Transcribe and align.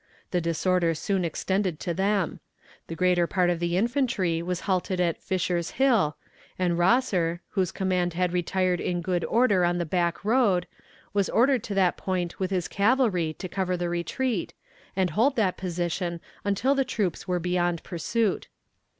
The 0.31 0.41
disorder 0.41 0.95
soon 0.95 1.23
extended 1.23 1.79
to 1.81 1.93
them. 1.93 2.39
The 2.87 2.95
greater 2.95 3.27
part 3.27 3.51
of 3.51 3.59
the 3.59 3.77
infantry 3.77 4.41
was 4.41 4.61
halted 4.61 4.99
at 4.99 5.21
Fisher's 5.21 5.69
Hill, 5.77 6.17
and 6.57 6.75
Rosser, 6.75 7.41
whose 7.49 7.71
command 7.71 8.15
had 8.15 8.33
retired 8.33 8.79
in 8.81 9.01
good 9.03 9.23
order 9.23 9.63
on 9.63 9.77
the 9.77 9.85
Back 9.85 10.25
road, 10.25 10.65
was 11.13 11.29
ordered 11.29 11.63
to 11.65 11.75
that 11.75 11.97
point 11.97 12.39
with 12.39 12.49
his 12.49 12.67
cavalry 12.67 13.33
to 13.37 13.47
cover 13.47 13.77
the 13.77 13.89
retreat, 13.89 14.55
and 14.95 15.11
hold 15.11 15.35
that 15.35 15.55
position 15.55 16.19
until 16.43 16.73
the 16.73 16.83
troops 16.83 17.27
were 17.27 17.37
beyond 17.39 17.83
pursuit. 17.83 18.47